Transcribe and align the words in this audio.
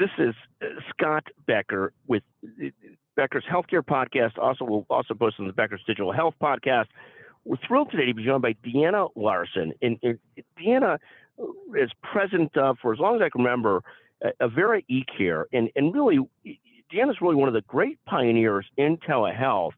This 0.00 0.08
is 0.16 0.34
uh, 0.62 0.80
Scott 0.88 1.24
Becker 1.46 1.92
with 2.06 2.22
uh, 2.42 2.68
Becker's 3.16 3.44
Healthcare 3.44 3.82
Podcast. 3.82 4.38
Also, 4.38 4.64
we'll 4.64 4.86
also 4.88 5.12
post 5.12 5.36
on 5.38 5.46
the 5.46 5.52
Becker's 5.52 5.82
Digital 5.86 6.10
Health 6.10 6.32
Podcast. 6.42 6.86
We're 7.44 7.58
thrilled 7.68 7.90
today 7.90 8.06
to 8.06 8.14
be 8.14 8.24
joined 8.24 8.40
by 8.40 8.54
Deanna 8.64 9.10
Larson. 9.14 9.74
And, 9.82 9.98
and 10.02 10.18
Deanna 10.58 10.96
is 11.78 11.90
president 12.02 12.56
of, 12.56 12.78
for 12.80 12.94
as 12.94 12.98
long 12.98 13.16
as 13.16 13.20
I 13.20 13.28
can 13.28 13.44
remember, 13.44 13.82
Avera 14.40 14.82
eCare. 14.90 15.44
And, 15.52 15.68
and 15.76 15.94
really, 15.94 16.18
Deanna's 16.90 17.18
really 17.20 17.34
one 17.34 17.48
of 17.48 17.54
the 17.54 17.60
great 17.68 18.02
pioneers 18.06 18.64
in 18.78 18.96
telehealth. 19.06 19.72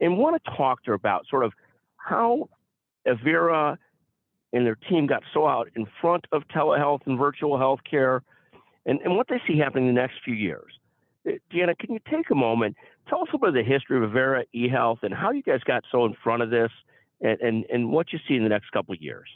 And 0.00 0.18
want 0.18 0.42
to 0.42 0.50
talk 0.56 0.82
to 0.84 0.90
her 0.90 0.94
about 0.94 1.28
sort 1.30 1.44
of 1.44 1.52
how 1.98 2.48
Avera 3.06 3.76
and 4.52 4.66
their 4.66 4.74
team 4.88 5.06
got 5.06 5.22
so 5.32 5.46
out 5.46 5.68
in 5.76 5.86
front 6.00 6.26
of 6.32 6.42
telehealth 6.48 7.02
and 7.06 7.16
virtual 7.16 7.56
healthcare 7.56 8.22
and, 8.86 9.00
and 9.00 9.16
what 9.16 9.28
they 9.28 9.40
see 9.46 9.58
happening 9.58 9.88
in 9.88 9.94
the 9.94 10.00
next 10.00 10.16
few 10.24 10.34
years. 10.34 10.72
Uh, 11.26 11.32
Deanna, 11.52 11.78
can 11.78 11.92
you 11.92 12.00
take 12.10 12.30
a 12.30 12.34
moment, 12.34 12.76
tell 13.08 13.22
us 13.22 13.28
about 13.32 13.54
the 13.54 13.62
history 13.62 14.02
of 14.02 14.10
Avera 14.10 14.44
eHealth 14.54 14.98
and 15.02 15.14
how 15.14 15.30
you 15.30 15.42
guys 15.42 15.60
got 15.64 15.84
so 15.90 16.04
in 16.04 16.14
front 16.22 16.42
of 16.42 16.50
this 16.50 16.70
and, 17.20 17.40
and, 17.40 17.64
and 17.72 17.90
what 17.90 18.12
you 18.12 18.18
see 18.28 18.34
in 18.34 18.42
the 18.42 18.48
next 18.48 18.70
couple 18.70 18.94
of 18.94 19.00
years? 19.00 19.28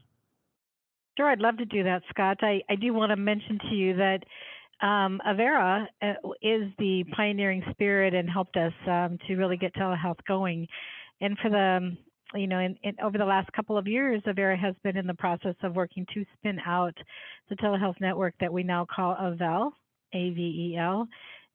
Sure, 1.17 1.31
I'd 1.31 1.41
love 1.41 1.57
to 1.59 1.65
do 1.65 1.83
that, 1.85 2.03
Scott. 2.11 2.39
I, 2.43 2.61
I 2.69 2.75
do 2.75 2.93
want 2.93 3.11
to 3.11 3.17
mention 3.17 3.59
to 3.71 3.75
you 3.75 3.97
that 3.97 4.19
um, 4.83 5.21
Avera 5.27 5.87
uh, 6.03 6.13
is 6.43 6.71
the 6.79 7.05
pioneering 7.17 7.63
spirit 7.71 8.13
and 8.13 8.29
helped 8.29 8.57
us 8.57 8.75
um, 8.87 9.19
to 9.27 9.37
really 9.37 9.57
get 9.57 9.75
telehealth 9.75 10.19
going. 10.29 10.67
And 11.23 11.39
for 11.39 11.49
the 11.49 11.97
you 12.35 12.47
know, 12.47 12.59
in, 12.59 12.77
in, 12.83 12.95
over 13.03 13.19
the 13.19 13.25
last 13.25 13.51
couple 13.53 13.79
of 13.79 13.87
years, 13.87 14.23
Avera 14.27 14.59
has 14.59 14.75
been 14.83 14.97
in 14.97 15.07
the 15.07 15.15
process 15.15 15.55
of 15.63 15.75
working 15.75 16.07
to 16.15 16.25
spin 16.39 16.59
out 16.67 16.97
the 17.49 17.57
telehealth 17.57 18.01
network 18.01 18.35
that 18.41 18.53
we 18.53 18.63
now 18.63 18.85
call 18.85 19.15
Avel, 19.15 19.71
A-V-E-L, 20.13 21.07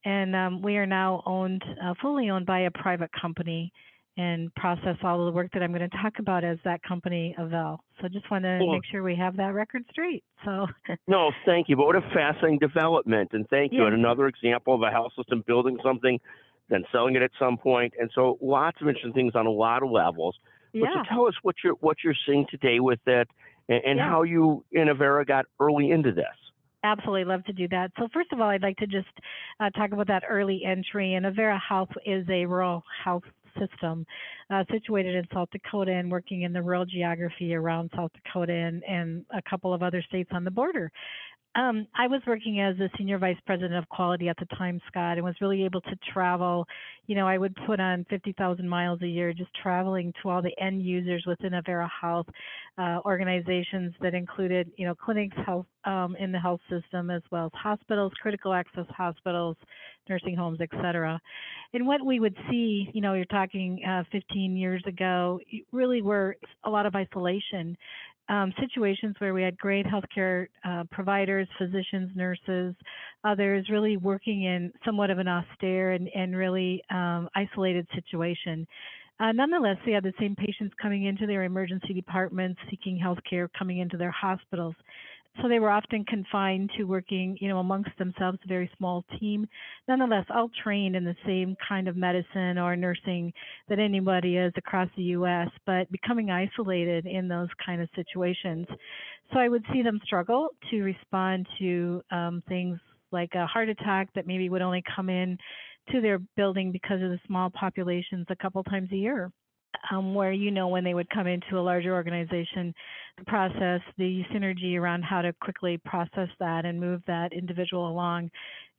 and 0.05 0.35
um, 0.35 0.61
we 0.61 0.77
are 0.77 0.85
now 0.85 1.21
owned, 1.25 1.63
uh, 1.83 1.93
fully 2.01 2.29
owned 2.29 2.45
by 2.45 2.61
a 2.61 2.71
private 2.71 3.11
company, 3.19 3.71
and 4.17 4.53
process 4.55 4.97
all 5.03 5.19
of 5.21 5.25
the 5.25 5.35
work 5.35 5.49
that 5.53 5.63
I'm 5.63 5.71
going 5.71 5.89
to 5.89 5.97
talk 5.97 6.13
about 6.19 6.43
as 6.43 6.57
that 6.65 6.83
company 6.83 7.35
Avel. 7.39 7.77
So 8.01 8.07
just 8.07 8.29
want 8.29 8.43
to 8.43 8.57
cool. 8.59 8.73
make 8.73 8.83
sure 8.91 9.03
we 9.03 9.15
have 9.15 9.37
that 9.37 9.53
record 9.53 9.83
straight. 9.89 10.23
So. 10.43 10.67
no, 11.07 11.31
thank 11.45 11.69
you. 11.69 11.77
But 11.77 11.85
what 11.85 11.95
a 11.95 12.01
fascinating 12.13 12.59
development, 12.59 13.29
and 13.33 13.47
thank 13.49 13.71
you. 13.71 13.85
And 13.85 13.95
another 13.95 14.27
example 14.27 14.75
of 14.75 14.81
a 14.81 14.89
health 14.89 15.13
system 15.17 15.43
building 15.47 15.77
something, 15.83 16.19
then 16.69 16.83
selling 16.91 17.15
it 17.15 17.21
at 17.21 17.31
some 17.39 17.57
point, 17.57 17.93
and 17.99 18.09
so 18.13 18.37
lots 18.41 18.77
of 18.81 18.87
interesting 18.87 19.13
things 19.13 19.33
on 19.35 19.45
a 19.45 19.51
lot 19.51 19.83
of 19.83 19.91
levels. 19.91 20.35
Yeah. 20.73 20.81
But 20.93 21.05
so 21.05 21.15
tell 21.15 21.27
us 21.27 21.35
what 21.41 21.55
you're 21.63 21.75
what 21.75 21.97
you're 22.03 22.15
seeing 22.25 22.45
today 22.49 22.79
with 22.79 22.99
it, 23.05 23.27
and, 23.69 23.81
and 23.85 23.97
yeah. 23.97 24.09
how 24.09 24.23
you 24.23 24.63
in 24.71 24.87
Avera 24.87 25.25
got 25.25 25.45
early 25.59 25.91
into 25.91 26.11
this. 26.11 26.25
Absolutely, 26.83 27.25
love 27.25 27.43
to 27.45 27.53
do 27.53 27.67
that. 27.67 27.91
So 27.99 28.07
first 28.13 28.31
of 28.31 28.41
all, 28.41 28.49
I'd 28.49 28.63
like 28.63 28.77
to 28.77 28.87
just 28.87 29.07
uh, 29.59 29.69
talk 29.71 29.91
about 29.91 30.07
that 30.07 30.23
early 30.27 30.63
entry. 30.65 31.13
And 31.13 31.25
Avera 31.25 31.59
Health 31.67 31.91
is 32.05 32.25
a 32.29 32.45
rural 32.45 32.83
health 33.03 33.23
system 33.59 34.05
uh, 34.49 34.63
situated 34.71 35.15
in 35.15 35.25
South 35.33 35.49
Dakota 35.51 35.91
and 35.91 36.09
working 36.09 36.43
in 36.43 36.53
the 36.53 36.61
rural 36.61 36.85
geography 36.85 37.53
around 37.53 37.91
South 37.95 38.11
Dakota 38.23 38.53
and, 38.53 38.83
and 38.83 39.25
a 39.31 39.41
couple 39.47 39.73
of 39.73 39.83
other 39.83 40.01
states 40.07 40.29
on 40.33 40.43
the 40.43 40.51
border. 40.51 40.91
Um, 41.53 41.85
I 41.93 42.07
was 42.07 42.21
working 42.25 42.61
as 42.61 42.79
a 42.79 42.89
senior 42.97 43.17
vice 43.17 43.37
president 43.45 43.73
of 43.73 43.87
quality 43.89 44.29
at 44.29 44.37
the 44.37 44.45
time, 44.55 44.79
Scott, 44.87 45.17
and 45.17 45.23
was 45.25 45.35
really 45.41 45.65
able 45.65 45.81
to 45.81 45.95
travel. 46.13 46.65
You 47.07 47.15
know, 47.15 47.27
I 47.27 47.37
would 47.37 47.53
put 47.67 47.81
on 47.81 48.05
50,000 48.09 48.67
miles 48.67 49.01
a 49.01 49.07
year 49.07 49.33
just 49.33 49.49
traveling 49.61 50.13
to 50.21 50.29
all 50.29 50.41
the 50.41 50.57
end 50.61 50.81
users 50.81 51.25
within 51.27 51.51
Avera 51.51 51.89
Health 51.89 52.27
uh, 52.77 52.99
organizations 53.03 53.93
that 54.01 54.13
included, 54.13 54.71
you 54.77 54.87
know, 54.87 54.95
clinics, 54.95 55.35
health 55.45 55.65
um, 55.83 56.15
in 56.17 56.31
the 56.31 56.39
health 56.39 56.61
system, 56.69 57.09
as 57.09 57.21
well 57.31 57.47
as 57.47 57.51
hospitals, 57.53 58.13
critical 58.21 58.53
access 58.53 58.85
hospitals, 58.89 59.57
nursing 60.07 60.35
homes, 60.35 60.59
et 60.61 60.69
cetera. 60.81 61.19
And 61.73 61.85
what 61.85 62.05
we 62.05 62.19
would 62.21 62.37
see, 62.49 62.89
you 62.93 63.01
know, 63.01 63.13
you're 63.13 63.25
talking 63.25 63.83
uh, 63.85 64.03
15 64.11 64.55
years 64.55 64.83
ago, 64.87 65.39
really 65.71 66.01
were 66.01 66.37
a 66.63 66.69
lot 66.69 66.85
of 66.85 66.95
isolation 66.95 67.77
um, 68.31 68.53
situations 68.61 69.13
where 69.19 69.33
we 69.33 69.43
had 69.43 69.57
great 69.57 69.85
healthcare 69.85 70.47
uh, 70.63 70.85
providers, 70.89 71.49
physicians, 71.57 72.09
nurses, 72.15 72.73
others 73.25 73.67
really 73.69 73.97
working 73.97 74.43
in 74.45 74.71
somewhat 74.85 75.09
of 75.09 75.19
an 75.19 75.27
austere 75.27 75.91
and, 75.91 76.07
and 76.15 76.35
really 76.35 76.81
um, 76.89 77.27
isolated 77.35 77.85
situation. 77.93 78.65
Uh, 79.19 79.33
nonetheless, 79.33 79.75
we 79.85 79.91
had 79.91 80.03
the 80.03 80.13
same 80.17 80.33
patients 80.33 80.73
coming 80.81 81.05
into 81.05 81.27
their 81.27 81.43
emergency 81.43 81.93
departments 81.93 82.59
seeking 82.69 82.97
health 82.97 83.19
care, 83.29 83.49
coming 83.49 83.79
into 83.79 83.97
their 83.97 84.11
hospitals. 84.11 84.75
So 85.41 85.47
they 85.47 85.59
were 85.59 85.69
often 85.69 86.03
confined 86.03 86.71
to 86.77 86.83
working, 86.83 87.37
you 87.39 87.47
know, 87.47 87.59
amongst 87.59 87.97
themselves, 87.97 88.37
a 88.43 88.47
very 88.47 88.69
small 88.77 89.05
team. 89.17 89.47
Nonetheless, 89.87 90.25
all 90.29 90.49
trained 90.61 90.95
in 90.95 91.05
the 91.05 91.15
same 91.25 91.55
kind 91.67 91.87
of 91.87 91.95
medicine 91.95 92.57
or 92.57 92.75
nursing 92.75 93.31
that 93.69 93.79
anybody 93.79 94.35
is 94.35 94.51
across 94.57 94.89
the 94.97 95.03
U.S., 95.03 95.47
but 95.65 95.89
becoming 95.89 96.31
isolated 96.31 97.05
in 97.05 97.29
those 97.29 97.47
kind 97.65 97.81
of 97.81 97.87
situations. 97.95 98.67
So 99.31 99.39
I 99.39 99.47
would 99.47 99.63
see 99.71 99.81
them 99.81 100.01
struggle 100.03 100.49
to 100.69 100.81
respond 100.81 101.47
to 101.59 102.01
um, 102.11 102.43
things 102.49 102.77
like 103.11 103.33
a 103.33 103.45
heart 103.45 103.69
attack 103.69 104.09
that 104.15 104.27
maybe 104.27 104.49
would 104.49 104.61
only 104.61 104.83
come 104.95 105.09
in 105.09 105.37
to 105.91 106.01
their 106.01 106.19
building 106.35 106.71
because 106.71 107.01
of 107.01 107.09
the 107.09 107.19
small 107.25 107.49
populations 107.49 108.27
a 108.29 108.35
couple 108.35 108.63
times 108.63 108.89
a 108.91 108.97
year 108.97 109.31
um, 109.91 110.13
where 110.13 110.31
you 110.31 110.51
know 110.51 110.67
when 110.67 110.83
they 110.83 110.93
would 110.93 111.09
come 111.09 111.27
into 111.27 111.59
a 111.59 111.61
larger 111.61 111.93
organization, 111.93 112.73
the 113.17 113.25
process, 113.25 113.81
the 113.97 114.23
synergy 114.33 114.77
around 114.77 115.03
how 115.03 115.21
to 115.21 115.33
quickly 115.41 115.77
process 115.85 116.29
that 116.39 116.65
and 116.65 116.79
move 116.79 117.01
that 117.07 117.33
individual 117.33 117.89
along 117.89 118.29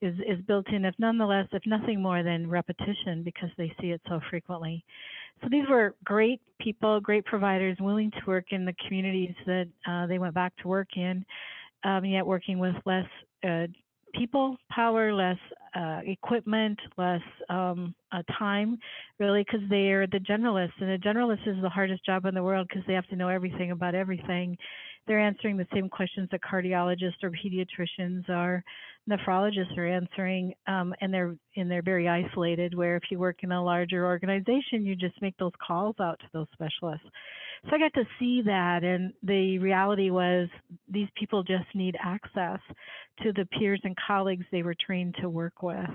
is, 0.00 0.14
is 0.26 0.44
built 0.47 0.69
in, 0.72 0.84
if 0.84 0.94
nonetheless, 0.98 1.47
if 1.52 1.62
nothing 1.66 2.02
more 2.02 2.22
than 2.22 2.48
repetition 2.48 3.22
because 3.25 3.50
they 3.56 3.72
see 3.81 3.88
it 3.88 4.00
so 4.08 4.20
frequently. 4.31 4.84
So 5.42 5.48
these 5.50 5.64
were 5.69 5.94
great 6.04 6.41
people, 6.60 7.00
great 7.00 7.25
providers, 7.25 7.76
willing 7.81 8.10
to 8.10 8.20
work 8.26 8.47
in 8.50 8.64
the 8.64 8.75
communities 8.86 9.34
that 9.47 9.69
uh, 9.86 10.06
they 10.06 10.19
went 10.19 10.34
back 10.34 10.52
to 10.62 10.69
work 10.69 10.88
in, 10.97 11.25
um, 11.84 12.04
yet 12.04 12.26
working 12.26 12.58
with 12.58 12.75
less 12.84 13.06
uh, 13.48 13.66
people 14.14 14.56
power, 14.70 15.12
less 15.12 15.38
uh, 15.75 16.00
equipment, 16.05 16.78
less 16.99 17.22
um, 17.49 17.94
uh, 18.12 18.22
time, 18.38 18.78
really, 19.19 19.43
because 19.43 19.66
they're 19.71 20.06
the 20.06 20.19
generalists. 20.19 20.81
And 20.81 20.91
a 20.91 20.99
generalist 20.99 21.47
is 21.47 21.56
the 21.62 21.69
hardest 21.69 22.05
job 22.05 22.27
in 22.27 22.34
the 22.34 22.43
world 22.43 22.69
because 22.69 22.84
they 22.87 22.94
have 22.94 23.06
to 23.09 23.16
know 23.16 23.28
everything 23.28 23.71
about 23.71 23.94
everything. 23.94 24.56
They're 25.06 25.19
answering 25.19 25.56
the 25.56 25.66
same 25.75 25.88
questions 25.88 26.28
that 26.31 26.41
cardiologists 26.43 27.22
or 27.22 27.31
pediatricians 27.31 28.28
or 28.28 28.62
nephrologists 29.11 29.77
are 29.77 29.87
answering, 29.87 30.55
um, 30.69 30.94
and 31.00 31.12
they're 31.12 31.34
and 31.56 31.71
they're 31.71 31.82
very 31.82 32.09
isolated. 32.09 32.75
Where 32.75 32.97
if 32.97 33.05
you 33.11 33.19
work 33.19 33.38
in 33.43 33.50
a 33.50 33.65
larger 33.65 34.06
organization, 34.06 34.87
you 34.87 34.94
just 34.94 35.21
make 35.21 35.37
those 35.38 35.53
calls 35.66 35.97
out 36.00 36.21
to 36.21 36.27
those 36.32 36.47
specialists. 36.53 37.06
So 37.65 37.77
I 37.77 37.78
got 37.78 37.95
to 37.95 38.05
see 38.19 38.43
that, 38.43 38.83
and 38.83 39.12
the 39.23 39.59
reality 39.59 40.11
was 40.11 40.49
these 40.89 41.09
people 41.17 41.43
just 41.45 41.67
need 41.75 41.97
access 42.03 42.59
to 43.23 43.33
the 43.33 43.47
peers 43.56 43.81
and 43.84 43.97
colleagues 44.05 44.45
they 44.50 44.62
were 44.62 44.75
trained 44.84 45.15
to 45.21 45.28
work 45.28 45.62
with. 45.62 45.91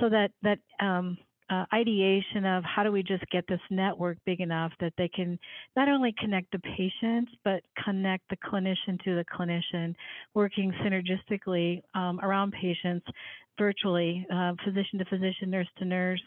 So 0.00 0.08
that 0.08 0.30
that 0.42 0.58
um, 0.80 1.18
uh, 1.50 1.66
ideation 1.74 2.46
of 2.46 2.64
how 2.64 2.82
do 2.82 2.90
we 2.90 3.02
just 3.02 3.24
get 3.30 3.44
this 3.46 3.60
network 3.70 4.16
big 4.24 4.40
enough 4.40 4.72
that 4.80 4.94
they 4.96 5.08
can 5.08 5.38
not 5.76 5.88
only 5.88 6.14
connect 6.18 6.50
the 6.52 6.58
patient 6.60 7.28
but 7.44 7.62
connect 7.84 8.24
the 8.30 8.36
clinician 8.36 9.02
to 9.04 9.14
the 9.14 9.24
clinician, 9.26 9.94
working 10.32 10.72
synergistically 10.82 11.82
um, 11.94 12.18
around 12.20 12.52
patients 12.52 13.06
virtually, 13.58 14.26
uh, 14.32 14.52
physician 14.64 14.98
to 14.98 15.04
physician, 15.04 15.50
nurse 15.50 15.68
to 15.78 15.84
nurse, 15.84 16.22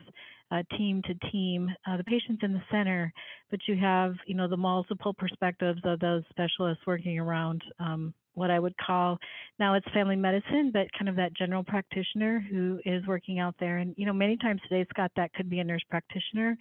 uh, 0.52 0.64
team 0.78 1.02
to 1.04 1.30
team. 1.32 1.70
Uh, 1.86 1.98
the 1.98 2.04
patient's 2.04 2.44
in 2.44 2.54
the 2.54 2.62
center, 2.72 3.12
but 3.50 3.60
you 3.68 3.76
have, 3.76 4.14
you 4.26 4.36
know, 4.36 4.48
the 4.48 4.58
multiple 4.58 5.14
perspectives 5.14 5.82
of 5.84 6.00
those 6.00 6.24
specialists 6.30 6.84
working 6.86 7.20
around 7.20 7.62
um, 7.80 8.14
what 8.38 8.52
I 8.52 8.60
would 8.60 8.76
call 8.78 9.18
now 9.60 9.74
it's 9.74 9.88
family 9.94 10.16
medicine, 10.16 10.70
but 10.72 10.86
kind 10.98 11.10
of 11.10 11.16
that 11.16 11.36
general 11.36 11.64
practitioner 11.64 12.46
who 12.52 12.80
is 12.86 13.06
working 13.08 13.40
out 13.40 13.56
there. 13.60 13.80
And, 13.80 13.96
you 13.98 14.06
know, 14.06 14.14
many 14.14 14.38
times 14.38 14.62
today, 14.70 14.86
Scott, 14.92 15.12
that 15.16 15.34
could 15.34 15.50
be 15.50 15.60
a 15.60 15.64
nurse 15.64 15.82
practitioner 15.90 16.56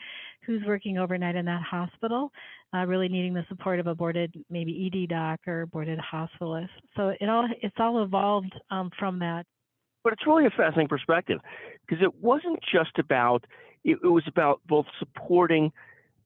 who's 0.46 0.62
working 0.66 0.96
overnight 0.96 1.36
in 1.36 1.44
that 1.44 1.60
hospital, 1.60 2.32
uh, 2.74 2.86
really 2.86 3.08
needing 3.08 3.34
the 3.34 3.44
support 3.50 3.78
of 3.78 3.86
a 3.86 3.94
boarded 3.94 4.34
maybe 4.48 4.90
ED 4.90 5.10
doc 5.10 5.40
or 5.46 5.66
boarded 5.66 5.98
hospitalist. 5.98 6.70
So 6.96 7.12
it 7.20 7.28
all 7.28 7.46
it's 7.62 7.76
all 7.78 8.02
evolved 8.02 8.54
um, 8.70 8.90
from 8.98 9.18
that. 9.18 9.44
But 10.02 10.14
it's 10.14 10.26
really 10.26 10.46
a 10.46 10.50
fascinating 10.50 10.88
perspective 10.88 11.40
because 11.86 12.02
it 12.02 12.14
wasn't 12.22 12.60
just 12.72 12.98
about 12.98 13.44
it, 13.86 13.98
it 14.02 14.08
was 14.08 14.24
about 14.26 14.60
both 14.66 14.86
supporting 14.98 15.72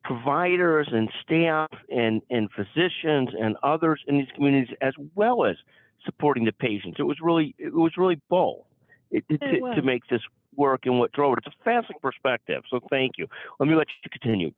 providers 0.03 0.89
and 0.91 1.11
staff 1.23 1.71
and, 1.91 2.23
and 2.31 2.49
physicians 2.57 3.29
and 3.39 3.57
others 3.62 4.01
in 4.09 4.17
these 4.17 4.29
communities 4.35 4.75
as 4.81 4.95
well 5.15 5.45
as 5.45 5.57
supporting 6.05 6.47
the 6.47 6.53
patients. 6.53 6.97
It 6.99 7.03
was 7.03 7.19
really 7.23 7.55
it 7.59 7.75
was 7.75 7.93
really 7.99 8.19
both 8.31 8.65
it, 9.11 9.25
it, 9.29 9.41
to, 9.41 9.75
to, 9.75 9.83
make 9.83 10.07
this 10.09 10.23
work 10.57 10.87
and 10.87 10.99
what 10.99 11.12
drove 11.12 11.35
it. 11.35 11.45
It's 11.47 11.55
a 11.55 11.65
fascinating 11.65 12.01
perspective. 12.01 12.62
So 12.71 12.81
thank 12.89 13.19
you. 13.19 13.27
Let 13.59 13.69
me 13.69 13.75
let 13.75 13.89
you 14.03 14.11
continue. 14.11 14.53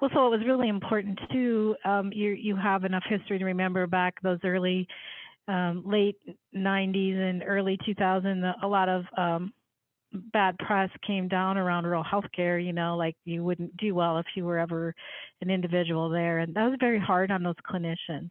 Well, 0.00 0.10
so 0.12 0.26
it 0.26 0.38
was 0.38 0.46
really 0.46 0.68
important 0.68 1.18
too. 1.32 1.74
Um, 1.86 2.12
you 2.12 2.32
you 2.32 2.54
have 2.54 2.84
enough 2.84 3.04
history 3.08 3.38
to 3.38 3.44
remember 3.46 3.86
back 3.86 4.20
those 4.22 4.38
early 4.44 4.86
um, 5.48 5.82
late 5.86 6.18
90s 6.54 7.16
and 7.16 7.42
early 7.46 7.78
2000, 7.86 8.44
a 8.62 8.66
lot 8.66 8.90
of 8.90 9.04
um, 9.16 9.52
bad 10.12 10.56
press 10.58 10.90
came 11.06 11.28
down 11.28 11.58
around 11.58 11.84
rural 11.84 12.04
healthcare, 12.04 12.64
you 12.64 12.72
know, 12.72 12.96
like 12.96 13.16
you 13.24 13.44
wouldn't 13.44 13.76
do 13.76 13.94
well 13.94 14.18
if 14.18 14.26
you 14.34 14.44
were 14.44 14.58
ever 14.58 14.94
an 15.40 15.50
individual 15.50 16.08
there. 16.08 16.38
And 16.38 16.54
that 16.54 16.64
was 16.64 16.78
very 16.80 17.00
hard 17.00 17.30
on 17.30 17.42
those 17.42 17.54
clinicians. 17.70 18.30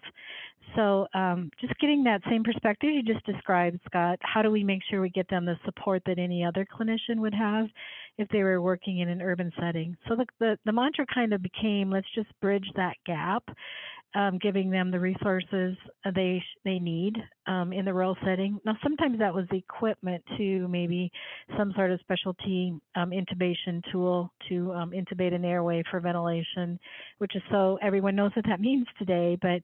So 0.76 1.08
um, 1.14 1.50
just 1.62 1.80
getting 1.80 2.04
that 2.04 2.22
same 2.30 2.44
perspective 2.44 2.90
you 2.92 3.02
just 3.02 3.26
described, 3.26 3.80
Scott, 3.86 4.20
how 4.22 4.42
do 4.42 4.52
we 4.52 4.64
make 4.64 4.82
sure 4.90 5.02
we 5.02 5.10
get 5.10 5.30
them 5.30 5.46
the 5.46 5.58
support 5.66 6.02
that 6.06 6.20
any 6.20 6.44
other 6.44 6.66
clinician 6.66 7.18
would 7.18 7.34
have 7.34 7.68
if 8.18 8.28
they 8.30 8.44
were 8.44 8.62
working 8.62 9.00
in 9.00 9.10
an 9.10 9.22
urban 9.22 9.52
setting? 9.60 9.96
So 10.08 10.16
the, 10.16 10.26
the, 10.40 10.60
the 10.66 10.74
mantra 10.74 11.06
kind 11.14 11.34
of 11.34 11.42
became 11.42 11.90
let's 11.90 12.08
just 12.14 12.28
bridge 12.42 12.70
that 12.76 12.96
gap 13.06 13.44
um, 14.16 14.40
giving 14.42 14.70
them 14.70 14.92
the 14.92 15.00
resources 15.00 15.76
they 16.16 16.42
they 16.64 16.80
need 16.80 17.16
um, 17.46 17.74
in 17.74 17.86
the 17.86 17.94
rural 17.94 18.18
setting. 18.26 18.60
Now, 18.66 18.78
sometimes 18.82 19.20
that 19.20 19.34
was 19.34 19.46
equipment 19.52 20.24
to 20.38 20.68
maybe 20.68 21.12
some 21.58 21.74
sort 21.76 21.92
of 21.92 22.00
specialty 22.00 22.74
um, 22.96 23.12
intubation 23.12 23.82
tool 23.92 24.32
to 24.50 24.72
um, 24.74 24.92
intubate 24.92 25.34
an 25.34 25.46
airway 25.46 25.84
for 25.92 26.00
ventilation, 26.00 26.80
which 27.18 27.36
is 27.36 27.42
so 27.52 27.78
everyone 27.82 28.16
knows 28.16 28.32
what 28.36 28.46
that 28.48 28.60
means 28.62 28.88
today. 28.98 29.38
But 29.42 29.62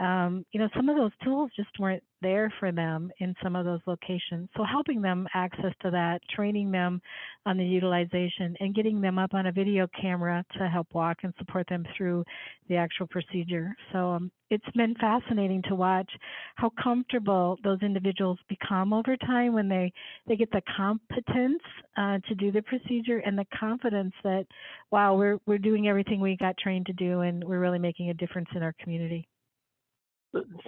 um, 0.00 0.46
you 0.52 0.58
know, 0.58 0.68
some 0.74 0.88
of 0.88 0.96
those 0.96 1.12
tools 1.22 1.50
just 1.54 1.68
weren't 1.78 2.02
there 2.22 2.50
for 2.58 2.72
them 2.72 3.10
in 3.18 3.34
some 3.42 3.54
of 3.54 3.66
those 3.66 3.80
locations. 3.86 4.48
So 4.56 4.64
helping 4.64 5.02
them 5.02 5.28
access 5.34 5.72
to 5.82 5.90
that, 5.90 6.20
training 6.34 6.70
them 6.70 7.02
on 7.44 7.58
the 7.58 7.64
utilization, 7.64 8.56
and 8.60 8.74
getting 8.74 9.02
them 9.02 9.18
up 9.18 9.34
on 9.34 9.46
a 9.46 9.52
video 9.52 9.86
camera 10.00 10.42
to 10.56 10.68
help 10.68 10.86
walk 10.94 11.18
and 11.22 11.34
support 11.38 11.68
them 11.68 11.84
through 11.96 12.24
the 12.68 12.76
actual 12.76 13.06
procedure. 13.08 13.74
So 13.92 14.12
um, 14.12 14.30
it's 14.48 14.64
been 14.74 14.94
fascinating 14.94 15.62
to 15.68 15.74
watch 15.74 16.10
how 16.56 16.70
comfortable 16.82 17.58
those 17.62 17.82
individuals 17.82 18.38
become 18.48 18.94
over 18.94 19.18
time 19.18 19.52
when 19.52 19.68
they 19.68 19.92
they 20.26 20.36
get 20.36 20.50
the 20.50 20.62
competence 20.76 21.62
uh, 21.98 22.18
to 22.26 22.34
do 22.36 22.50
the 22.50 22.62
procedure 22.62 23.18
and 23.18 23.38
the 23.38 23.46
confidence 23.58 24.14
that 24.24 24.46
wow 24.90 25.14
we're 25.14 25.38
we're 25.46 25.58
doing 25.58 25.88
everything 25.88 26.20
we 26.20 26.38
got 26.38 26.56
trained 26.56 26.86
to 26.86 26.92
do 26.94 27.20
and 27.20 27.44
we're 27.44 27.60
really 27.60 27.78
making 27.78 28.08
a 28.08 28.14
difference 28.14 28.48
in 28.54 28.62
our 28.62 28.74
community. 28.82 29.28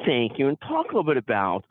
Thank 0.05 0.39
you. 0.39 0.49
And 0.49 0.61
talk 0.61 0.87
a 0.87 0.89
little 0.89 1.05
bit 1.05 1.17
about 1.17 1.65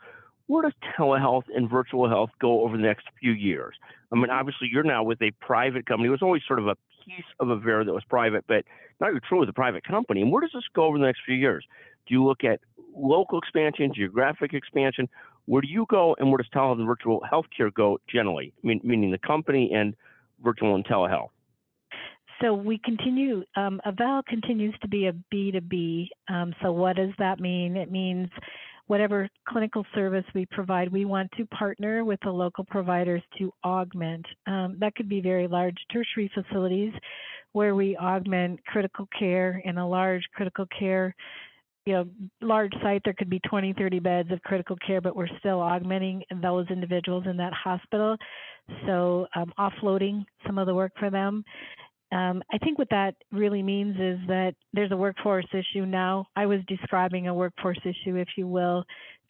where 0.48 0.64
does 0.64 0.74
telehealth 0.98 1.44
and 1.56 1.70
virtual 1.70 2.10
health 2.10 2.30
go 2.40 2.62
over 2.64 2.76
the 2.76 2.84
next 2.84 3.06
few 3.20 3.32
years? 3.32 3.76
I 4.12 4.16
mean, 4.16 4.30
obviously, 4.30 4.70
you're 4.72 4.84
now 4.84 5.04
with 5.04 5.22
a 5.22 5.32
private 5.40 5.86
company. 5.86 6.08
It 6.08 6.12
was 6.12 6.22
always 6.22 6.42
sort 6.48 6.60
of 6.60 6.68
a 6.68 6.76
piece 7.06 7.26
of 7.40 7.50
a 7.50 7.58
Avera 7.58 7.86
that 7.86 7.94
was 7.94 8.04
private, 8.10 8.46
but 8.48 8.66
now 9.00 9.08
you're 9.08 9.22
truly 9.22 9.42
with 9.42 9.50
a 9.50 9.54
private 9.54 9.84
company. 9.84 10.22
And 10.22 10.32
where 10.32 10.42
does 10.42 10.52
this 10.54 10.64
go 10.74 10.86
over 10.86 10.98
the 10.98 11.06
next 11.06 11.22
few 11.26 11.36
years? 11.36 11.66
Do 12.08 12.14
you 12.14 12.24
look 12.24 12.44
at 12.44 12.60
local 12.96 13.40
expansion, 13.40 13.94
geographic 13.94 14.54
expansion? 14.54 15.08
Where 15.46 15.62
do 15.62 15.68
you 15.68 15.86
go, 15.90 16.16
and 16.20 16.30
where 16.30 16.38
does 16.38 16.48
telehealth 16.54 16.80
and 16.80 16.88
virtual 16.88 17.24
healthcare 17.32 17.74
go 17.74 18.00
generally? 18.08 18.54
Mean, 18.64 18.82
meaning 18.84 19.12
the 19.12 19.18
company 19.18 19.72
and 19.74 19.96
virtual 20.44 20.76
and 20.76 20.86
telehealth 20.86 21.30
so 22.42 22.54
we 22.54 22.80
continue, 22.84 23.44
um, 23.56 23.82
Avel 23.86 24.24
continues 24.26 24.76
to 24.82 24.88
be 24.88 25.08
a 25.08 25.14
B2B. 25.34 26.08
Um, 26.30 26.54
so 26.62 26.72
what 26.72 26.96
does 26.96 27.12
that 27.20 27.40
mean? 27.40 27.78
It 27.78 27.92
means 27.92 28.30
whatever 28.88 29.30
clinical 29.48 29.86
service 29.96 30.26
we 30.34 30.46
provide, 30.48 30.92
we 30.92 31.06
want 31.06 31.32
to 31.38 31.46
partner 31.48 32.04
with 32.04 32.20
the 32.24 32.32
local 32.32 32.66
providers 32.66 33.22
to 33.38 33.54
augment. 33.64 34.26
Um, 34.48 34.78
that 34.80 34.96
could 34.96 35.08
be 35.08 35.22
very 35.22 35.48
large 35.48 35.78
tertiary 35.94 36.30
facilities 36.34 36.94
where 37.54 37.76
we 37.76 37.98
augment 37.98 38.64
critical 38.66 39.08
care 39.18 39.62
in 39.66 39.78
a 39.78 39.88
large 39.88 40.24
critical 40.36 40.66
care 40.78 41.16
you 41.86 41.94
know, 41.94 42.06
large 42.42 42.74
site, 42.84 43.02
there 43.04 43.14
could 43.14 43.30
be 43.30 43.40
20, 43.40 43.74
30 43.74 44.00
beds 44.00 44.32
of 44.32 44.42
critical 44.44 44.78
care, 44.86 45.02
but 45.02 45.16
we're 45.16 45.28
still 45.40 45.60
augmenting 45.60 46.24
those 46.42 46.68
individuals 46.70 47.24
in 47.28 47.38
that 47.38 47.54
hospital. 47.54 48.16
So 48.86 49.28
um, 49.36 49.52
offloading 49.58 50.24
some 50.46 50.58
of 50.58 50.68
the 50.68 50.76
work 50.76 50.92
for 51.00 51.10
them. 51.10 51.44
Um, 52.12 52.44
I 52.52 52.58
think 52.58 52.78
what 52.78 52.90
that 52.90 53.16
really 53.32 53.64
means 53.64 53.96
is 53.96 54.20
that 54.28 54.54
there's 54.74 54.92
a 54.92 54.98
workforce 54.98 55.48
issue 55.54 55.86
now. 55.86 56.26
I 56.36 56.46
was 56.46 56.60
describing 56.68 57.28
a 57.28 57.34
workforce 57.34 57.80
issue, 57.84 58.18
if 58.18 58.28
you 58.38 58.48
will, 58.48 58.84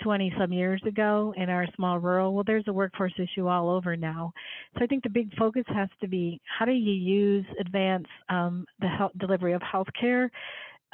20 0.03 0.33
some 0.39 0.51
years 0.51 0.81
ago 0.87 1.33
in 1.37 1.49
our 1.49 1.67
small 1.75 1.99
rural. 1.99 2.33
Well, 2.33 2.43
there's 2.45 2.67
a 2.67 2.73
workforce 2.73 3.13
issue 3.19 3.47
all 3.47 3.69
over 3.69 3.95
now. 3.95 4.33
So 4.75 4.83
I 4.83 4.87
think 4.87 5.03
the 5.03 5.09
big 5.09 5.31
focus 5.37 5.63
has 5.67 5.89
to 6.01 6.07
be 6.07 6.41
how 6.45 6.65
do 6.65 6.71
you 6.71 6.93
use 6.93 7.45
advance 7.59 8.07
um, 8.29 8.65
the 8.79 8.87
health, 8.87 9.11
delivery 9.19 9.53
of 9.53 9.61
healthcare 9.61 10.29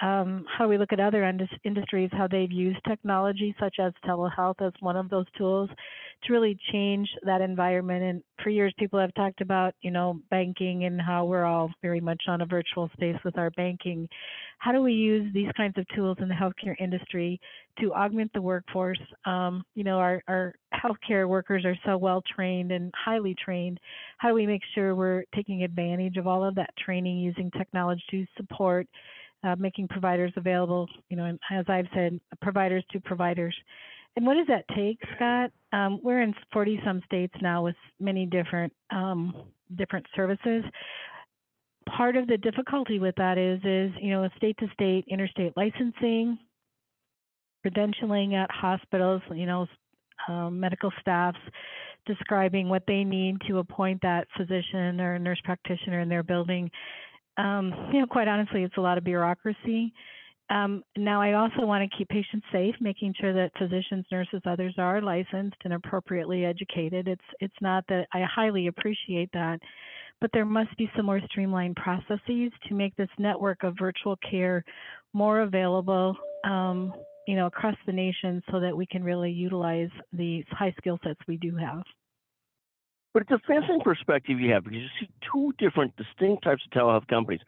um, 0.01 0.45
how 0.47 0.67
we 0.67 0.77
look 0.77 0.93
at 0.93 0.99
other 0.99 1.23
industries, 1.63 2.09
how 2.13 2.27
they've 2.27 2.51
used 2.51 2.79
technology 2.87 3.55
such 3.59 3.75
as 3.79 3.93
telehealth 4.05 4.61
as 4.61 4.73
one 4.79 4.95
of 4.95 5.09
those 5.09 5.25
tools 5.37 5.69
to 6.23 6.33
really 6.33 6.57
change 6.71 7.07
that 7.23 7.41
environment. 7.41 8.03
And 8.03 8.23
for 8.43 8.49
years, 8.49 8.73
people 8.77 8.99
have 8.99 9.13
talked 9.13 9.41
about, 9.41 9.73
you 9.81 9.91
know, 9.91 10.19
banking 10.29 10.85
and 10.85 11.01
how 11.01 11.25
we're 11.25 11.45
all 11.45 11.71
very 11.81 11.99
much 11.99 12.21
on 12.27 12.41
a 12.41 12.45
virtual 12.45 12.89
space 12.93 13.17
with 13.23 13.37
our 13.37 13.51
banking. 13.51 14.07
How 14.59 14.71
do 14.71 14.81
we 14.81 14.93
use 14.93 15.31
these 15.33 15.51
kinds 15.55 15.77
of 15.77 15.85
tools 15.95 16.17
in 16.19 16.27
the 16.27 16.33
healthcare 16.33 16.75
industry 16.79 17.39
to 17.79 17.93
augment 17.93 18.31
the 18.33 18.41
workforce? 18.41 18.99
Um, 19.25 19.63
you 19.75 19.83
know, 19.83 19.97
our, 19.97 20.23
our 20.27 20.55
healthcare 20.73 21.27
workers 21.27 21.65
are 21.65 21.77
so 21.85 21.97
well 21.97 22.23
trained 22.35 22.71
and 22.71 22.91
highly 22.95 23.35
trained. 23.43 23.79
How 24.17 24.29
do 24.29 24.33
we 24.33 24.47
make 24.47 24.63
sure 24.73 24.95
we're 24.95 25.23
taking 25.35 25.63
advantage 25.63 26.17
of 26.17 26.25
all 26.25 26.43
of 26.43 26.55
that 26.55 26.71
training 26.83 27.19
using 27.19 27.51
technology 27.51 28.03
to 28.11 28.25
support 28.35 28.87
uh, 29.43 29.55
making 29.57 29.87
providers 29.87 30.31
available, 30.35 30.87
you 31.09 31.17
know, 31.17 31.37
as 31.51 31.65
I've 31.67 31.87
said, 31.93 32.19
providers 32.41 32.83
to 32.91 32.99
providers. 32.99 33.55
And 34.15 34.25
what 34.25 34.33
does 34.33 34.47
that 34.47 34.65
take, 34.75 34.99
Scott? 35.15 35.51
Um, 35.73 35.99
we're 36.03 36.21
in 36.21 36.33
40 36.51 36.81
some 36.83 37.01
states 37.05 37.35
now 37.41 37.63
with 37.63 37.75
many 37.99 38.25
different 38.25 38.73
um, 38.89 39.33
different 39.75 40.05
services. 40.15 40.63
Part 41.95 42.17
of 42.17 42.27
the 42.27 42.37
difficulty 42.37 42.99
with 42.99 43.15
that 43.15 43.37
is, 43.37 43.59
is 43.63 43.95
you 44.01 44.11
know, 44.11 44.27
state 44.35 44.57
to 44.57 44.67
state, 44.73 45.05
interstate 45.07 45.55
licensing, 45.55 46.37
credentialing 47.65 48.33
at 48.33 48.49
hospitals, 48.51 49.21
you 49.33 49.45
know, 49.45 49.67
um, 50.27 50.59
medical 50.59 50.91
staffs 50.99 51.37
describing 52.05 52.69
what 52.69 52.83
they 52.87 53.03
need 53.03 53.37
to 53.47 53.59
appoint 53.59 54.01
that 54.01 54.27
physician 54.35 54.99
or 54.99 55.19
nurse 55.19 55.39
practitioner 55.43 55.99
in 55.99 56.09
their 56.09 56.23
building 56.23 56.71
um, 57.37 57.73
you 57.93 57.99
know, 57.99 58.07
quite 58.07 58.27
honestly, 58.27 58.63
it's 58.63 58.77
a 58.77 58.81
lot 58.81 58.97
of 58.97 59.03
bureaucracy. 59.03 59.93
Um, 60.49 60.83
now, 60.95 61.21
I 61.21 61.33
also 61.33 61.65
want 61.65 61.89
to 61.89 61.97
keep 61.97 62.07
patients 62.07 62.45
safe, 62.53 62.75
making 62.79 63.13
sure 63.19 63.33
that 63.33 63.51
physicians, 63.59 64.05
nurses, 64.11 64.41
others 64.45 64.75
are 64.77 65.01
licensed 65.01 65.57
and 65.65 65.73
appropriately 65.73 66.45
educated. 66.45 67.07
It's 67.07 67.21
it's 67.41 67.61
not 67.61 67.83
that 67.89 68.07
I 68.13 68.23
highly 68.23 68.67
appreciate 68.67 69.29
that, 69.33 69.59
but 70.21 70.29
there 70.33 70.45
must 70.45 70.75
be 70.77 70.89
some 70.95 71.05
more 71.05 71.19
streamlined 71.29 71.75
processes 71.75 72.51
to 72.67 72.73
make 72.73 72.95
this 72.95 73.09
network 73.19 73.63
of 73.63 73.75
virtual 73.77 74.17
care 74.29 74.63
more 75.11 75.41
available, 75.41 76.15
um, 76.45 76.93
you 77.27 77.35
know, 77.35 77.47
across 77.47 77.75
the 77.85 77.91
nation, 77.91 78.41
so 78.49 78.61
that 78.61 78.75
we 78.75 78.85
can 78.85 79.03
really 79.03 79.31
utilize 79.31 79.89
the 80.13 80.45
high 80.51 80.73
skill 80.77 80.97
sets 81.03 81.19
we 81.27 81.35
do 81.35 81.57
have. 81.57 81.83
But 83.17 83.23
it's 83.23 83.31
a 83.31 83.47
fascinating 83.47 83.81
perspective 83.81 84.39
you 84.39 84.51
have 84.51 84.63
because 84.63 84.77
you 84.77 84.89
see 84.99 85.09
two 85.33 85.51
different 85.57 85.95
distinct 85.97 86.43
types 86.43 86.61
of 86.63 86.71
telehealth 86.71 87.07
companies. 87.07 87.39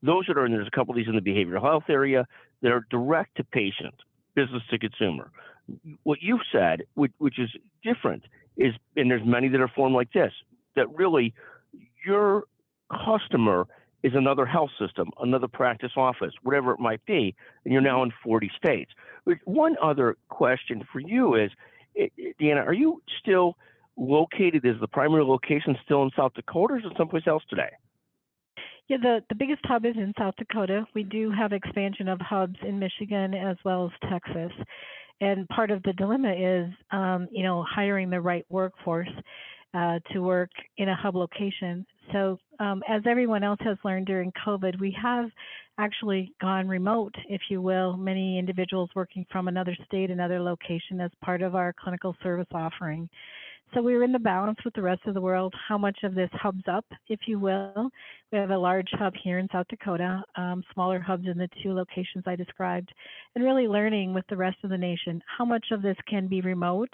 Those 0.00 0.24
that 0.28 0.38
are, 0.38 0.44
and 0.44 0.54
there's 0.54 0.68
a 0.68 0.70
couple 0.70 0.92
of 0.92 0.96
these 0.96 1.08
in 1.08 1.16
the 1.16 1.20
behavioral 1.20 1.60
health 1.60 1.82
area 1.88 2.28
that 2.62 2.70
are 2.70 2.86
direct 2.90 3.36
to 3.38 3.42
patient, 3.42 3.96
business 4.36 4.62
to 4.70 4.78
consumer. 4.78 5.32
What 6.04 6.20
you've 6.22 6.46
said, 6.52 6.84
which, 6.94 7.10
which 7.18 7.40
is 7.40 7.50
different, 7.82 8.22
is, 8.56 8.74
and 8.94 9.10
there's 9.10 9.26
many 9.26 9.48
that 9.48 9.60
are 9.60 9.66
formed 9.66 9.96
like 9.96 10.12
this, 10.12 10.32
that 10.76 10.94
really 10.94 11.34
your 12.06 12.44
customer 13.04 13.66
is 14.04 14.12
another 14.14 14.46
health 14.46 14.70
system, 14.78 15.10
another 15.20 15.48
practice 15.48 15.90
office, 15.96 16.34
whatever 16.44 16.70
it 16.70 16.78
might 16.78 17.04
be, 17.04 17.34
and 17.64 17.72
you're 17.72 17.82
now 17.82 18.04
in 18.04 18.12
40 18.22 18.48
states. 18.56 18.92
But 19.24 19.38
one 19.44 19.74
other 19.82 20.18
question 20.28 20.86
for 20.92 21.00
you 21.00 21.34
is, 21.34 21.50
eh, 21.98 22.06
eh, 22.16 22.30
Deanna, 22.40 22.64
are 22.64 22.72
you 22.72 23.02
still 23.20 23.56
located? 23.96 24.64
Is 24.64 24.76
the 24.80 24.88
primary 24.88 25.24
location 25.24 25.76
still 25.84 26.02
in 26.02 26.10
South 26.16 26.32
Dakota 26.34 26.74
or 26.74 26.78
is 26.78 26.84
it 26.84 26.92
someplace 26.96 27.26
else 27.26 27.42
today? 27.48 27.70
Yeah, 28.88 28.98
the, 29.02 29.24
the 29.28 29.34
biggest 29.34 29.62
hub 29.64 29.84
is 29.84 29.96
in 29.96 30.12
South 30.16 30.34
Dakota. 30.36 30.86
We 30.94 31.02
do 31.02 31.30
have 31.32 31.52
expansion 31.52 32.08
of 32.08 32.20
hubs 32.20 32.56
in 32.62 32.78
Michigan 32.78 33.34
as 33.34 33.56
well 33.64 33.86
as 33.86 34.10
Texas. 34.10 34.52
And 35.20 35.48
part 35.48 35.70
of 35.70 35.82
the 35.82 35.92
dilemma 35.94 36.32
is, 36.32 36.72
um, 36.92 37.26
you 37.32 37.42
know, 37.42 37.64
hiring 37.68 38.10
the 38.10 38.20
right 38.20 38.44
workforce 38.48 39.08
uh, 39.74 39.98
to 40.12 40.20
work 40.20 40.50
in 40.76 40.88
a 40.88 40.94
hub 40.94 41.16
location. 41.16 41.84
So, 42.12 42.38
um, 42.60 42.82
as 42.88 43.02
everyone 43.06 43.42
else 43.42 43.58
has 43.62 43.76
learned 43.84 44.06
during 44.06 44.32
COVID, 44.46 44.78
we 44.78 44.96
have 45.02 45.30
actually 45.78 46.32
gone 46.40 46.68
remote, 46.68 47.14
if 47.28 47.40
you 47.50 47.60
will, 47.60 47.96
many 47.96 48.38
individuals 48.38 48.90
working 48.94 49.26
from 49.30 49.48
another 49.48 49.76
state, 49.86 50.10
another 50.10 50.40
location 50.40 51.00
as 51.00 51.10
part 51.22 51.42
of 51.42 51.54
our 51.54 51.74
clinical 51.78 52.14
service 52.22 52.46
offering. 52.52 53.08
So 53.74 53.82
we're 53.82 54.04
in 54.04 54.12
the 54.12 54.18
balance 54.18 54.58
with 54.64 54.74
the 54.74 54.82
rest 54.82 55.02
of 55.06 55.14
the 55.14 55.20
world. 55.20 55.52
How 55.68 55.76
much 55.76 55.98
of 56.04 56.14
this 56.14 56.30
hubs 56.32 56.62
up, 56.70 56.84
if 57.08 57.20
you 57.26 57.38
will? 57.38 57.90
We 58.32 58.38
have 58.38 58.50
a 58.50 58.58
large 58.58 58.88
hub 58.92 59.12
here 59.22 59.38
in 59.38 59.48
South 59.52 59.66
Dakota, 59.68 60.22
um, 60.36 60.62
smaller 60.72 61.00
hubs 61.00 61.26
in 61.26 61.36
the 61.36 61.48
two 61.62 61.74
locations 61.74 62.24
I 62.26 62.36
described, 62.36 62.90
and 63.34 63.44
really 63.44 63.66
learning 63.66 64.14
with 64.14 64.24
the 64.28 64.36
rest 64.36 64.58
of 64.62 64.70
the 64.70 64.78
nation 64.78 65.22
how 65.26 65.44
much 65.44 65.66
of 65.72 65.82
this 65.82 65.96
can 66.08 66.26
be 66.28 66.40
remote. 66.40 66.92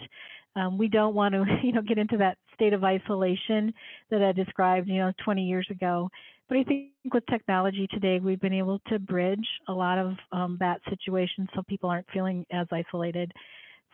Um, 0.56 0.76
we 0.76 0.88
don't 0.88 1.14
want 1.14 1.34
to, 1.34 1.44
you 1.62 1.72
know, 1.72 1.82
get 1.82 1.98
into 1.98 2.16
that 2.18 2.38
state 2.54 2.72
of 2.72 2.84
isolation 2.84 3.72
that 4.10 4.22
I 4.22 4.32
described, 4.32 4.88
you 4.88 4.98
know, 4.98 5.12
20 5.24 5.42
years 5.44 5.66
ago. 5.70 6.08
But 6.48 6.58
I 6.58 6.64
think 6.64 6.90
with 7.12 7.24
technology 7.30 7.86
today, 7.90 8.18
we've 8.18 8.40
been 8.40 8.52
able 8.52 8.78
to 8.88 8.98
bridge 8.98 9.46
a 9.68 9.72
lot 9.72 9.98
of 9.98 10.14
um, 10.32 10.56
that 10.60 10.80
situation 10.88 11.48
so 11.54 11.62
people 11.68 11.88
aren't 11.88 12.10
feeling 12.12 12.44
as 12.52 12.66
isolated. 12.72 13.32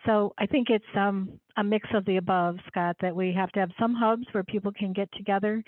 So 0.07 0.33
I 0.39 0.47
think 0.47 0.69
it's 0.71 0.85
um, 0.97 1.39
a 1.57 1.65
mix 1.65 1.89
of 1.95 2.05
the 2.05 2.17
above, 2.17 2.57
Scott, 2.69 2.97
that 3.01 3.15
we 3.15 3.33
have 3.33 3.51
to 3.53 3.61
have 3.61 3.71
some 3.79 3.95
hubs 3.95 4.27
where 4.33 4.45
people 4.45 4.73
can 4.73 4.93
get 4.93 5.09
together, 5.13 5.63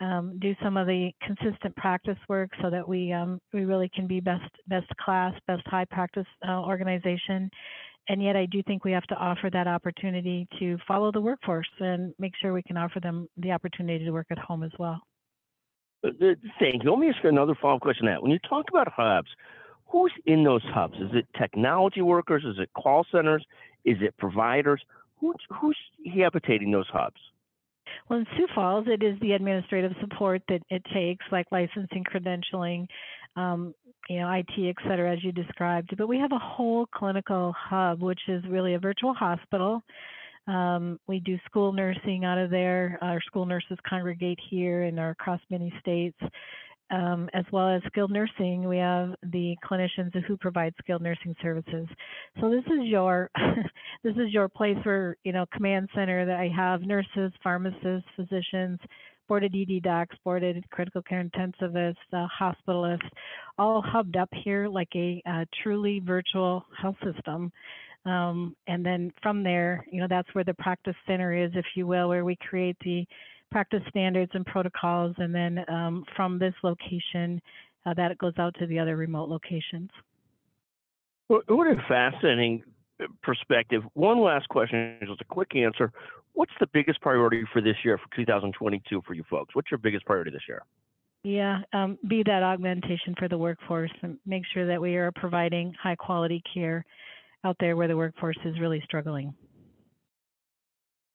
um, 0.00 0.38
do 0.40 0.54
some 0.62 0.76
of 0.76 0.86
the 0.86 1.10
consistent 1.22 1.74
practice 1.76 2.18
work 2.28 2.50
so 2.62 2.70
that 2.70 2.86
we 2.86 3.12
um, 3.12 3.40
we 3.52 3.64
really 3.64 3.90
can 3.94 4.06
be 4.06 4.20
best 4.20 4.50
best 4.68 4.88
class, 5.04 5.34
best 5.46 5.62
high 5.66 5.86
practice 5.86 6.26
uh, 6.46 6.60
organization. 6.60 7.50
And 8.08 8.22
yet 8.22 8.34
I 8.34 8.46
do 8.46 8.62
think 8.62 8.84
we 8.84 8.92
have 8.92 9.04
to 9.04 9.14
offer 9.14 9.50
that 9.52 9.66
opportunity 9.66 10.48
to 10.58 10.78
follow 10.88 11.12
the 11.12 11.20
workforce 11.20 11.68
and 11.78 12.12
make 12.18 12.32
sure 12.40 12.52
we 12.52 12.62
can 12.62 12.76
offer 12.76 12.98
them 12.98 13.28
the 13.36 13.52
opportunity 13.52 14.04
to 14.04 14.10
work 14.10 14.26
at 14.30 14.38
home 14.38 14.62
as 14.62 14.72
well. 14.78 15.00
Uh, 16.02 16.08
uh, 16.08 16.34
thank 16.58 16.82
you. 16.82 16.90
Let 16.90 16.98
me 16.98 17.10
ask 17.10 17.22
another 17.24 17.54
follow-up 17.60 17.82
question. 17.82 18.06
That 18.06 18.22
when 18.22 18.32
you 18.32 18.38
talk 18.48 18.66
about 18.70 18.88
hubs, 18.90 19.28
who's 19.86 20.12
in 20.26 20.42
those 20.44 20.62
hubs? 20.74 20.94
Is 20.94 21.10
it 21.12 21.26
technology 21.38 22.00
workers? 22.00 22.42
Is 22.44 22.56
it 22.58 22.70
call 22.74 23.04
centers? 23.12 23.44
Is 23.84 23.98
it 24.00 24.16
providers? 24.18 24.82
Who's, 25.18 25.36
who's 25.60 25.76
habitating 26.14 26.70
those 26.70 26.88
hubs? 26.88 27.20
Well, 28.08 28.20
in 28.20 28.26
Sioux 28.36 28.46
Falls, 28.54 28.86
it 28.88 29.02
is 29.02 29.18
the 29.20 29.32
administrative 29.32 29.92
support 30.00 30.42
that 30.48 30.62
it 30.70 30.82
takes, 30.92 31.24
like 31.30 31.46
licensing, 31.50 32.04
credentialing, 32.04 32.86
um, 33.36 33.74
you 34.08 34.18
know, 34.18 34.30
IT, 34.30 34.52
et 34.58 34.76
cetera, 34.88 35.12
as 35.12 35.22
you 35.22 35.32
described. 35.32 35.94
But 35.96 36.08
we 36.08 36.18
have 36.18 36.32
a 36.32 36.38
whole 36.38 36.86
clinical 36.86 37.54
hub, 37.56 38.00
which 38.00 38.20
is 38.28 38.42
really 38.48 38.74
a 38.74 38.78
virtual 38.78 39.14
hospital. 39.14 39.82
Um, 40.46 40.98
we 41.06 41.20
do 41.20 41.38
school 41.46 41.72
nursing 41.72 42.24
out 42.24 42.38
of 42.38 42.50
there. 42.50 42.98
Our 43.02 43.20
school 43.22 43.46
nurses 43.46 43.78
congregate 43.88 44.38
here 44.50 44.82
and 44.84 44.98
are 44.98 45.10
across 45.10 45.40
many 45.50 45.72
states 45.80 46.18
um, 46.90 47.28
as 47.34 47.44
well 47.52 47.68
as 47.68 47.82
skilled 47.86 48.10
nursing, 48.10 48.68
we 48.68 48.78
have 48.78 49.14
the 49.22 49.56
clinicians 49.64 50.12
who 50.26 50.36
provide 50.36 50.74
skilled 50.78 51.02
nursing 51.02 51.34
services. 51.40 51.86
So 52.40 52.50
this 52.50 52.64
is 52.66 52.84
your 52.84 53.30
this 54.04 54.14
is 54.16 54.32
your 54.32 54.48
place 54.48 54.76
where 54.82 55.16
you 55.24 55.32
know 55.32 55.46
command 55.52 55.88
center 55.94 56.26
that 56.26 56.36
I 56.36 56.48
have 56.54 56.82
nurses, 56.82 57.32
pharmacists, 57.42 58.08
physicians, 58.16 58.80
boarded 59.28 59.54
ED 59.54 59.84
docs, 59.84 60.16
boarded 60.24 60.64
critical 60.70 61.02
care 61.02 61.22
intensivists, 61.22 61.94
uh, 62.12 62.26
hospitalists, 62.40 63.08
all 63.58 63.80
hubbed 63.80 64.16
up 64.16 64.28
here 64.44 64.66
like 64.66 64.90
a 64.96 65.22
uh, 65.24 65.44
truly 65.62 66.00
virtual 66.04 66.64
health 66.76 66.96
system. 67.04 67.52
Um, 68.04 68.56
and 68.66 68.84
then 68.84 69.12
from 69.22 69.44
there, 69.44 69.84
you 69.92 70.00
know, 70.00 70.06
that's 70.08 70.34
where 70.34 70.42
the 70.42 70.54
practice 70.54 70.96
center 71.06 71.32
is, 71.32 71.52
if 71.54 71.66
you 71.76 71.86
will, 71.86 72.08
where 72.08 72.24
we 72.24 72.36
create 72.36 72.76
the 72.82 73.06
practice 73.50 73.82
standards 73.88 74.30
and 74.34 74.46
protocols, 74.46 75.14
and 75.18 75.34
then 75.34 75.64
um, 75.68 76.04
from 76.16 76.38
this 76.38 76.54
location, 76.62 77.40
uh, 77.86 77.94
that 77.94 78.10
it 78.10 78.18
goes 78.18 78.34
out 78.38 78.54
to 78.58 78.66
the 78.66 78.78
other 78.78 78.96
remote 78.96 79.28
locations. 79.28 79.90
Well, 81.28 81.42
What 81.48 81.66
a 81.66 81.76
fascinating 81.88 82.62
uh, 83.02 83.06
perspective. 83.22 83.82
One 83.94 84.20
last 84.20 84.48
question, 84.48 84.98
just 85.06 85.20
a 85.20 85.24
quick 85.24 85.54
answer. 85.56 85.92
What's 86.34 86.52
the 86.60 86.66
biggest 86.72 87.00
priority 87.00 87.44
for 87.52 87.60
this 87.60 87.76
year, 87.84 87.98
for 87.98 88.16
2022, 88.16 89.02
for 89.06 89.14
you 89.14 89.24
folks? 89.28 89.54
What's 89.54 89.70
your 89.70 89.78
biggest 89.78 90.04
priority 90.06 90.30
this 90.30 90.42
year? 90.48 90.62
Yeah, 91.22 91.60
um, 91.72 91.98
be 92.08 92.22
that 92.24 92.42
augmentation 92.42 93.14
for 93.18 93.28
the 93.28 93.36
workforce 93.36 93.90
and 94.02 94.18
make 94.24 94.42
sure 94.54 94.66
that 94.66 94.80
we 94.80 94.96
are 94.96 95.12
providing 95.12 95.74
high 95.80 95.96
quality 95.96 96.42
care 96.54 96.84
out 97.44 97.56
there 97.60 97.76
where 97.76 97.88
the 97.88 97.96
workforce 97.96 98.38
is 98.44 98.58
really 98.58 98.80
struggling. 98.84 99.34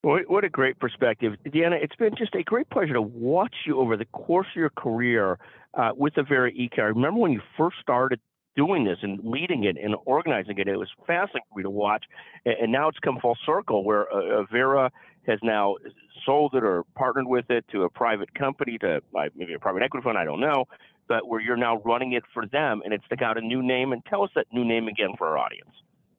What 0.05 0.43
a 0.43 0.49
great 0.49 0.77
perspective. 0.77 1.33
Deanna, 1.47 1.81
it's 1.81 1.95
been 1.95 2.13
just 2.15 2.35
a 2.35 2.43
great 2.43 2.69
pleasure 2.69 2.93
to 2.93 3.01
watch 3.01 3.55
you 3.65 3.79
over 3.79 3.97
the 3.97 4.05
course 4.05 4.45
of 4.51 4.55
your 4.55 4.69
career 4.69 5.39
uh, 5.73 5.93
with 5.95 6.13
Avera 6.13 6.55
eCare. 6.55 6.83
I 6.83 6.89
remember 6.89 7.21
when 7.21 7.31
you 7.31 7.41
first 7.57 7.77
started 7.81 8.19
doing 8.55 8.83
this 8.85 8.99
and 9.01 9.19
leading 9.23 9.63
it 9.63 9.77
and 9.83 9.95
organizing 10.05 10.59
it, 10.59 10.67
it 10.67 10.77
was 10.77 10.89
fascinating 11.07 11.41
for 11.51 11.57
me 11.57 11.63
to 11.63 11.71
watch. 11.71 12.05
And 12.45 12.71
now 12.71 12.87
it's 12.87 12.99
come 12.99 13.17
full 13.19 13.35
circle 13.47 13.83
where 13.83 14.03
uh, 14.13 14.43
Avera 14.45 14.91
has 15.25 15.39
now 15.41 15.77
sold 16.23 16.53
it 16.53 16.63
or 16.63 16.83
partnered 16.95 17.25
with 17.25 17.49
it 17.49 17.65
to 17.71 17.81
a 17.81 17.89
private 17.89 18.31
company, 18.35 18.77
to 18.81 19.01
maybe 19.35 19.55
a 19.55 19.59
private 19.59 19.81
equity 19.81 20.03
fund, 20.03 20.19
I 20.19 20.23
don't 20.23 20.39
know, 20.39 20.65
but 21.07 21.27
where 21.27 21.41
you're 21.41 21.57
now 21.57 21.81
running 21.83 22.13
it 22.13 22.21
for 22.31 22.45
them 22.45 22.83
and 22.85 22.93
it's 22.93 23.05
got 23.19 23.39
a 23.39 23.41
new 23.41 23.63
name. 23.63 23.91
And 23.91 24.05
tell 24.05 24.21
us 24.21 24.29
that 24.35 24.45
new 24.53 24.65
name 24.65 24.87
again 24.87 25.15
for 25.17 25.29
our 25.29 25.39
audience. 25.39 25.71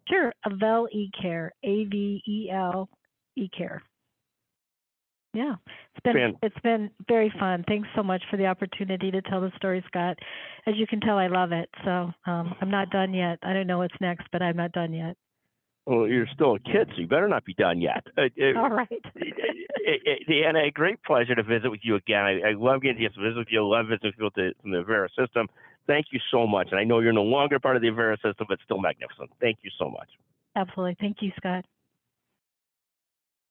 Sure, 0.08 0.32
Avel 0.44 0.88
eCare, 0.92 1.50
A 1.62 1.84
V 1.84 2.20
E 2.26 2.50
L 2.50 2.88
eCare. 3.38 3.80
Yeah, 5.34 5.56
it's 5.94 6.02
been 6.02 6.14
Fan. 6.14 6.38
it's 6.42 6.58
been 6.62 6.90
very 7.08 7.30
fun. 7.38 7.62
Thanks 7.68 7.88
so 7.94 8.02
much 8.02 8.22
for 8.30 8.38
the 8.38 8.46
opportunity 8.46 9.10
to 9.10 9.20
tell 9.20 9.42
the 9.42 9.52
story, 9.56 9.84
Scott. 9.86 10.18
As 10.66 10.76
you 10.76 10.86
can 10.86 10.98
tell, 11.00 11.18
I 11.18 11.26
love 11.26 11.52
it. 11.52 11.68
So 11.84 12.10
um, 12.26 12.54
I'm 12.60 12.70
not 12.70 12.88
done 12.88 13.12
yet. 13.12 13.38
I 13.42 13.52
don't 13.52 13.66
know 13.66 13.78
what's 13.78 13.94
next, 14.00 14.26
but 14.32 14.40
I'm 14.40 14.56
not 14.56 14.72
done 14.72 14.94
yet. 14.94 15.14
Well, 15.84 16.08
you're 16.08 16.26
still 16.34 16.54
a 16.54 16.58
kid, 16.58 16.88
so 16.88 17.00
you 17.00 17.06
better 17.06 17.28
not 17.28 17.44
be 17.44 17.54
done 17.54 17.80
yet. 17.80 18.04
All 18.56 18.70
right. 18.70 18.88
Deanna, 20.28 20.66
a 20.66 20.70
great 20.72 21.02
pleasure 21.04 21.34
to 21.34 21.42
visit 21.42 21.70
with 21.70 21.80
you 21.82 21.96
again. 21.96 22.24
I, 22.24 22.48
I 22.48 22.52
love 22.56 22.82
getting 22.82 22.98
to 22.98 23.20
visit 23.20 23.36
with 23.36 23.48
you. 23.50 23.60
I 23.60 23.78
love 23.78 23.86
visiting 23.88 24.12
with 24.18 24.32
you 24.36 24.52
from 24.62 24.72
the 24.72 24.78
Avera 24.78 25.08
system. 25.10 25.48
Thank 25.86 26.06
you 26.10 26.20
so 26.32 26.46
much. 26.46 26.68
And 26.72 26.80
I 26.80 26.84
know 26.84 26.98
you're 27.00 27.12
no 27.12 27.22
longer 27.22 27.60
part 27.60 27.76
of 27.76 27.82
the 27.82 27.88
Avera 27.88 28.16
system, 28.16 28.46
but 28.48 28.58
still 28.64 28.80
magnificent. 28.80 29.30
Thank 29.40 29.58
you 29.62 29.70
so 29.78 29.88
much. 29.88 30.08
Absolutely. 30.56 30.96
Thank 30.98 31.18
you, 31.20 31.30
Scott. 31.36 31.64